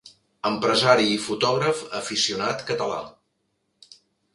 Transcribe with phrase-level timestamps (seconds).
[0.49, 3.01] Empresari i fotògraf aficionat català.